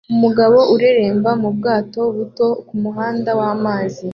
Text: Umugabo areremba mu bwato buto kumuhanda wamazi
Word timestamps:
Umugabo 0.13 0.57
areremba 0.73 1.31
mu 1.41 1.49
bwato 1.57 2.01
buto 2.15 2.47
kumuhanda 2.67 3.29
wamazi 3.39 4.05